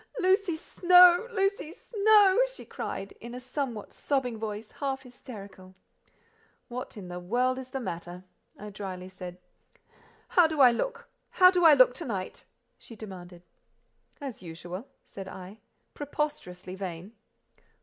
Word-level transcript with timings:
"Lucy 0.17 0.57
Snowe! 0.57 1.27
Lucy 1.31 1.71
Snowe!" 1.73 2.39
she 2.51 2.65
cried 2.65 3.11
in 3.21 3.35
a 3.35 3.39
somewhat 3.39 3.93
sobbing 3.93 4.35
voice, 4.39 4.71
half 4.71 5.03
hysterical. 5.03 5.75
"What 6.69 6.97
in 6.97 7.07
the 7.07 7.19
world 7.19 7.59
is 7.59 7.69
the 7.69 7.79
matter?" 7.81 8.23
I 8.57 8.71
drily 8.71 9.09
said. 9.09 9.37
"How 10.29 10.47
do 10.47 10.59
I 10.59 10.71
look—how 10.71 11.51
do 11.51 11.63
I 11.65 11.75
look 11.75 11.93
to 11.93 12.05
night?" 12.05 12.45
she 12.79 12.95
demanded. 12.95 13.43
"As 14.19 14.41
usual," 14.41 14.87
said 15.05 15.27
I; 15.27 15.59
"preposterously 15.93 16.73
vain." 16.73 17.11